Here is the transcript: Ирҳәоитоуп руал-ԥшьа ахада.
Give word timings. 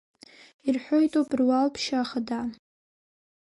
Ирҳәоитоуп 0.67 1.29
руал-ԥшьа 1.39 1.99
ахада. 2.03 2.39